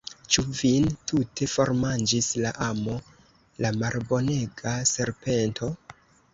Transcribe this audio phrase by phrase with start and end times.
[0.35, 2.97] Ĉu vin tute formanĝis la amo,
[3.67, 5.75] la malbonega serpento?